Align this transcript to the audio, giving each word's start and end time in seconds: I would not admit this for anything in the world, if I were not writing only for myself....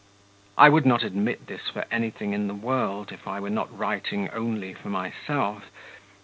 I 0.57 0.67
would 0.69 0.87
not 0.87 1.03
admit 1.03 1.45
this 1.45 1.69
for 1.69 1.85
anything 1.91 2.33
in 2.33 2.47
the 2.47 2.55
world, 2.55 3.11
if 3.11 3.27
I 3.27 3.39
were 3.39 3.51
not 3.51 3.77
writing 3.77 4.29
only 4.31 4.73
for 4.73 4.89
myself.... 4.89 5.65